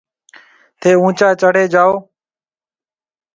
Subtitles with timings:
[0.79, 1.91] ٿَي اُونچا چڙهي جاو۔